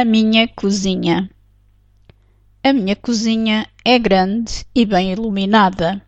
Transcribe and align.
A 0.00 0.04
minha 0.06 0.48
cozinha. 0.48 1.28
A 2.64 2.72
minha 2.72 2.96
cozinha 2.96 3.66
é 3.84 3.98
grande 3.98 4.64
e 4.74 4.86
bem 4.86 5.12
iluminada. 5.12 6.00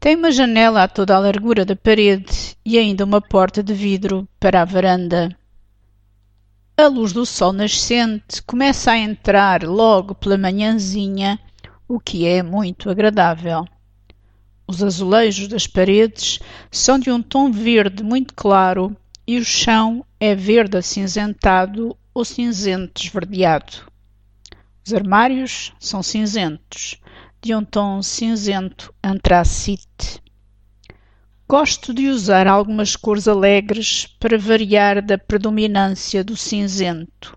Tem 0.00 0.16
uma 0.16 0.32
janela 0.32 0.84
a 0.84 0.88
toda 0.88 1.14
a 1.14 1.18
largura 1.18 1.62
da 1.62 1.76
parede 1.76 2.56
e 2.64 2.78
ainda 2.78 3.04
uma 3.04 3.20
porta 3.20 3.62
de 3.62 3.74
vidro 3.74 4.26
para 4.40 4.62
a 4.62 4.64
varanda. 4.64 5.28
A 6.74 6.86
luz 6.86 7.12
do 7.12 7.26
sol 7.26 7.52
nascente 7.52 8.42
começa 8.46 8.92
a 8.92 8.98
entrar 8.98 9.62
logo 9.62 10.14
pela 10.14 10.38
manhãzinha, 10.38 11.38
o 11.86 12.00
que 12.00 12.26
é 12.26 12.42
muito 12.42 12.88
agradável. 12.88 13.66
Os 14.66 14.82
azulejos 14.82 15.48
das 15.48 15.66
paredes 15.66 16.40
são 16.70 16.98
de 16.98 17.10
um 17.10 17.20
tom 17.20 17.52
verde 17.52 18.02
muito 18.02 18.32
claro 18.32 18.96
e 19.26 19.36
o 19.36 19.44
chão 19.44 20.02
é 20.18 20.34
verde 20.34 20.78
acinzentado 20.78 21.94
ou 22.14 22.24
cinzento 22.24 23.02
esverdeado. 23.02 23.90
Os 24.84 24.92
armários 24.92 25.72
são 25.78 26.02
cinzentos, 26.02 27.00
de 27.40 27.54
um 27.54 27.64
tom 27.64 28.02
cinzento 28.02 28.92
antracite. 29.02 30.22
Gosto 31.48 31.92
de 31.92 32.08
usar 32.08 32.46
algumas 32.46 32.96
cores 32.96 33.28
alegres 33.28 34.06
para 34.18 34.38
variar 34.38 35.02
da 35.02 35.18
predominância 35.18 36.24
do 36.24 36.36
cinzento. 36.36 37.36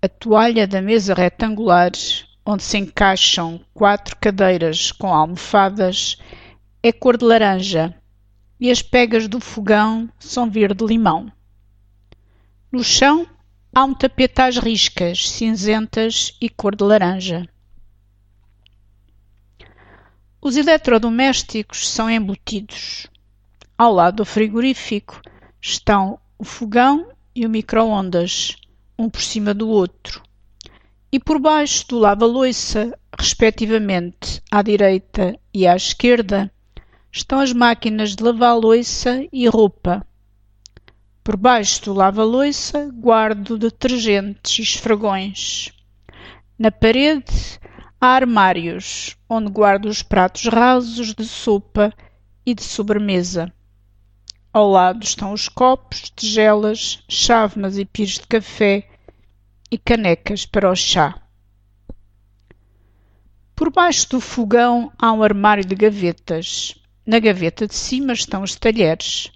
A 0.00 0.08
toalha 0.08 0.66
da 0.66 0.80
mesa 0.80 1.14
retangular, 1.14 1.92
onde 2.46 2.62
se 2.62 2.78
encaixam 2.78 3.60
quatro 3.74 4.16
cadeiras 4.16 4.92
com 4.92 5.12
almofadas, 5.12 6.16
é 6.82 6.92
cor 6.92 7.16
de 7.16 7.24
laranja 7.24 7.94
e 8.60 8.70
as 8.70 8.80
pegas 8.80 9.28
do 9.28 9.40
fogão 9.40 10.08
são 10.18 10.50
verde-limão. 10.50 11.30
No 12.72 12.82
chão 12.82 13.26
há 13.78 13.84
um 13.84 13.94
tapete 13.94 14.42
às 14.42 14.58
riscas, 14.58 15.30
cinzentas 15.30 16.36
e 16.40 16.48
cor 16.48 16.74
de 16.74 16.82
laranja. 16.82 17.48
Os 20.42 20.56
eletrodomésticos 20.56 21.88
são 21.88 22.10
embutidos. 22.10 23.06
Ao 23.78 23.92
lado 23.92 24.16
do 24.16 24.24
frigorífico 24.24 25.22
estão 25.62 26.18
o 26.36 26.42
fogão 26.42 27.12
e 27.32 27.46
o 27.46 27.48
micro-ondas, 27.48 28.56
um 28.98 29.08
por 29.08 29.20
cima 29.20 29.54
do 29.54 29.68
outro. 29.68 30.24
E 31.12 31.20
por 31.20 31.38
baixo 31.38 31.86
do 31.86 32.00
lava-loiça, 32.00 32.98
respectivamente 33.16 34.42
à 34.50 34.60
direita 34.60 35.38
e 35.54 35.68
à 35.68 35.76
esquerda, 35.76 36.50
estão 37.12 37.38
as 37.38 37.52
máquinas 37.52 38.16
de 38.16 38.24
lavar 38.24 38.58
louça 38.58 39.24
e 39.32 39.46
roupa. 39.46 40.04
Por 41.28 41.36
baixo 41.36 41.84
do 41.84 41.92
lava-louça 41.92 42.90
guardo 42.90 43.58
detergentes 43.58 44.58
e 44.58 44.62
esfregões. 44.62 45.70
Na 46.58 46.72
parede 46.72 47.60
há 48.00 48.06
armários 48.06 49.14
onde 49.28 49.52
guardo 49.52 49.90
os 49.90 50.02
pratos 50.02 50.46
rasos 50.46 51.12
de 51.12 51.26
sopa 51.26 51.92
e 52.46 52.54
de 52.54 52.62
sobremesa. 52.62 53.52
Ao 54.50 54.70
lado 54.70 55.04
estão 55.04 55.34
os 55.34 55.50
copos, 55.50 56.10
tigelas, 56.16 57.04
chávenas 57.06 57.76
e 57.76 57.84
pires 57.84 58.14
de 58.14 58.26
café 58.26 58.88
e 59.70 59.76
canecas 59.76 60.46
para 60.46 60.70
o 60.70 60.74
chá. 60.74 61.20
Por 63.54 63.70
baixo 63.70 64.08
do 64.08 64.18
fogão 64.18 64.90
há 64.98 65.12
um 65.12 65.22
armário 65.22 65.62
de 65.62 65.74
gavetas. 65.74 66.74
Na 67.04 67.18
gaveta 67.18 67.66
de 67.66 67.74
cima 67.74 68.14
estão 68.14 68.42
os 68.42 68.56
talheres, 68.56 69.30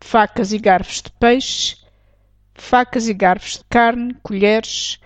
facas 0.00 0.52
e 0.52 0.58
garfos 0.58 1.02
de 1.02 1.10
peixe, 1.10 1.76
facas 2.54 3.08
e 3.08 3.14
garfos 3.14 3.58
de 3.58 3.64
carne, 3.68 4.14
colheres, 4.22 4.98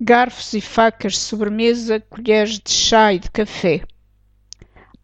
garfos 0.00 0.52
e 0.54 0.60
facas 0.60 1.12
de 1.12 1.18
sobremesa, 1.18 2.00
colheres 2.00 2.58
de 2.58 2.70
chá 2.70 3.12
e 3.12 3.18
de 3.18 3.30
café. 3.30 3.82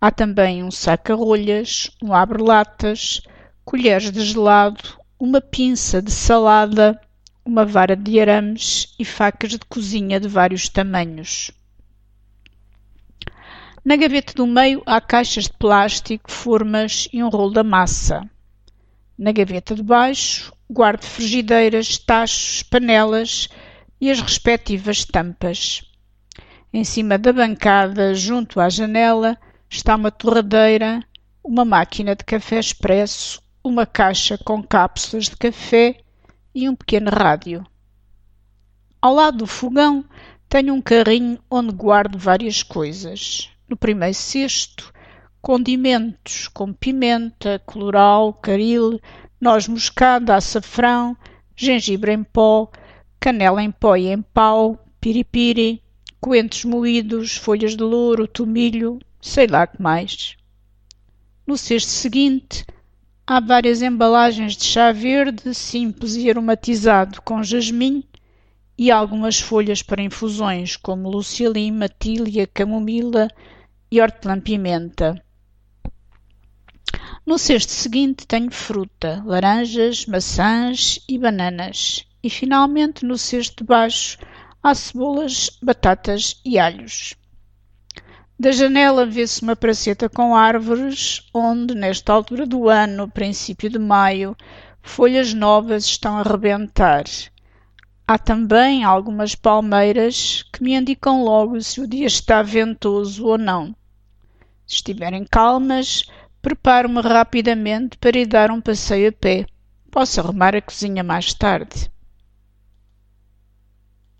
Há 0.00 0.10
também 0.10 0.62
um 0.62 0.70
saca-rolhas, 0.70 1.90
um 2.02 2.12
abre-latas, 2.12 3.22
colheres 3.64 4.10
de 4.10 4.24
gelado, 4.24 4.98
uma 5.18 5.40
pinça 5.40 6.02
de 6.02 6.10
salada, 6.10 7.00
uma 7.44 7.64
vara 7.64 7.96
de 7.96 8.20
arames 8.20 8.94
e 8.98 9.04
facas 9.04 9.52
de 9.52 9.60
cozinha 9.60 10.20
de 10.20 10.28
vários 10.28 10.68
tamanhos. 10.68 11.50
Na 13.84 13.96
gaveta 13.96 14.32
do 14.32 14.46
meio 14.46 14.82
há 14.86 15.00
caixas 15.00 15.44
de 15.44 15.52
plástico, 15.52 16.30
formas 16.30 17.06
e 17.12 17.22
um 17.22 17.28
rolo 17.28 17.52
da 17.52 17.62
massa. 17.62 18.28
Na 19.16 19.32
gaveta 19.32 19.74
de 19.74 19.82
baixo 19.82 20.52
guardo 20.70 21.04
frigideiras, 21.04 21.98
tachos, 21.98 22.62
panelas 22.62 23.48
e 24.00 24.10
as 24.10 24.20
respectivas 24.20 25.04
tampas. 25.04 25.82
Em 26.72 26.84
cima 26.84 27.18
da 27.18 27.32
bancada, 27.32 28.14
junto 28.14 28.60
à 28.60 28.68
janela, 28.68 29.38
está 29.70 29.94
uma 29.94 30.10
torradeira, 30.10 31.00
uma 31.42 31.64
máquina 31.64 32.16
de 32.16 32.24
café 32.24 32.58
expresso, 32.58 33.42
uma 33.62 33.86
caixa 33.86 34.36
com 34.38 34.62
cápsulas 34.62 35.26
de 35.26 35.36
café 35.36 36.00
e 36.54 36.68
um 36.68 36.74
pequeno 36.74 37.10
rádio. 37.10 37.64
Ao 39.00 39.14
lado 39.14 39.38
do 39.38 39.46
fogão 39.46 40.04
tenho 40.48 40.72
um 40.72 40.80
carrinho 40.80 41.38
onde 41.50 41.72
guardo 41.72 42.18
várias 42.18 42.62
coisas. 42.62 43.50
No 43.68 43.76
primeiro 43.76 44.14
cesto, 44.14 44.92
condimentos 45.44 46.48
como 46.48 46.72
pimenta, 46.72 47.60
coloral, 47.66 48.32
caril, 48.32 48.98
noz 49.38 49.68
moscada, 49.68 50.36
açafrão, 50.36 51.14
gengibre 51.54 52.14
em 52.14 52.24
pó, 52.24 52.70
canela 53.20 53.62
em 53.62 53.70
pó 53.70 53.94
e 53.94 54.06
em 54.06 54.22
pau, 54.22 54.82
piripiri, 54.98 55.82
coentros 56.18 56.64
moídos, 56.64 57.36
folhas 57.36 57.76
de 57.76 57.82
louro, 57.82 58.26
tomilho, 58.26 58.98
sei 59.20 59.46
lá 59.46 59.66
que 59.66 59.82
mais. 59.82 60.34
No 61.46 61.58
cesto 61.58 61.90
seguinte, 61.90 62.64
há 63.26 63.38
várias 63.38 63.82
embalagens 63.82 64.56
de 64.56 64.64
chá 64.64 64.92
verde, 64.92 65.54
simples 65.54 66.16
e 66.16 66.30
aromatizado 66.30 67.20
com 67.20 67.42
jasmim 67.42 68.02
e 68.78 68.90
algumas 68.90 69.38
folhas 69.40 69.82
para 69.82 70.00
infusões 70.00 70.74
como 70.74 71.10
lucialim, 71.10 71.70
matília, 71.70 72.46
camomila 72.46 73.28
e 73.90 74.00
hortelã-pimenta. 74.00 75.22
No 77.26 77.38
cesto 77.38 77.72
seguinte 77.72 78.26
tenho 78.26 78.50
fruta, 78.50 79.22
laranjas, 79.24 80.04
maçãs 80.04 80.98
e 81.08 81.18
bananas. 81.18 82.04
E 82.22 82.28
finalmente 82.28 83.06
no 83.06 83.16
cesto 83.16 83.64
de 83.64 83.64
baixo 83.64 84.18
há 84.62 84.74
cebolas, 84.74 85.48
batatas 85.62 86.38
e 86.44 86.58
alhos. 86.58 87.14
Da 88.38 88.52
janela 88.52 89.06
vê-se 89.06 89.40
uma 89.40 89.56
praceta 89.56 90.06
com 90.06 90.36
árvores, 90.36 91.22
onde, 91.32 91.74
nesta 91.74 92.12
altura 92.12 92.44
do 92.44 92.68
ano, 92.68 93.08
princípio 93.08 93.70
de 93.70 93.78
maio, 93.78 94.36
folhas 94.82 95.32
novas 95.32 95.86
estão 95.86 96.18
a 96.18 96.22
rebentar. 96.22 97.04
Há 98.06 98.18
também 98.18 98.84
algumas 98.84 99.34
palmeiras 99.34 100.42
que 100.52 100.62
me 100.62 100.74
indicam 100.74 101.24
logo 101.24 101.58
se 101.62 101.80
o 101.80 101.88
dia 101.88 102.06
está 102.06 102.42
ventoso 102.42 103.24
ou 103.24 103.38
não. 103.38 103.74
Se 104.66 104.76
estiverem 104.76 105.24
calmas, 105.24 106.04
preparo-me 106.44 107.00
rapidamente 107.00 107.96
para 107.96 108.18
ir 108.18 108.26
dar 108.26 108.50
um 108.50 108.60
passeio 108.60 109.08
a 109.08 109.12
pé. 109.12 109.46
Posso 109.90 110.20
arrumar 110.20 110.54
a 110.54 110.60
cozinha 110.60 111.02
mais 111.02 111.32
tarde. 111.32 111.90